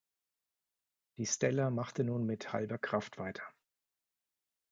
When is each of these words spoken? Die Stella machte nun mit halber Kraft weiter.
Die 1.19 1.27
Stella 1.27 1.69
machte 1.69 2.03
nun 2.03 2.25
mit 2.25 2.51
halber 2.53 2.79
Kraft 2.79 3.19
weiter. 3.19 3.43